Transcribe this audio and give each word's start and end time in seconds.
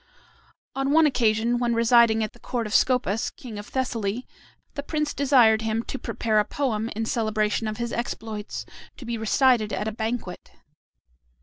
On 0.75 0.89
one 0.89 1.05
occasion, 1.05 1.59
when 1.59 1.75
residing 1.75 2.23
at 2.23 2.33
the 2.33 2.39
court 2.39 2.65
of 2.65 2.73
Scopas, 2.73 3.29
king 3.29 3.59
of 3.59 3.67
Thessaly, 3.67 4.25
the 4.73 4.81
prince 4.81 5.13
desired 5.13 5.61
him 5.61 5.83
to 5.83 5.99
prepare 5.99 6.39
a 6.39 6.43
poem 6.43 6.89
in 6.95 7.05
celebration 7.05 7.67
of 7.67 7.77
his 7.77 7.93
exploits, 7.93 8.65
to 8.97 9.05
be 9.05 9.15
recited 9.15 9.71
at 9.71 9.87
a 9.87 9.91
banquet. 9.91 10.53